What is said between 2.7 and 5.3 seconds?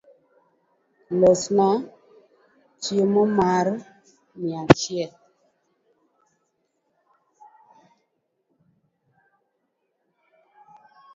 chiemo mar mia achiel